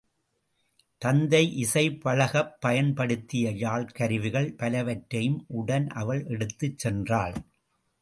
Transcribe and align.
தத்தை 1.01 1.41
இசை 1.55 1.83
பழகப் 1.97 2.61
பயன் 2.61 2.93
படுத்திய 2.93 3.51
யாழ்க்கருவிகள் 3.51 4.53
பலவற்றையும் 4.57 5.45
உடன் 5.47 5.87
அவள் 5.87 6.25
எடுத்துச் 6.25 6.87
சென்றாள். 6.87 7.35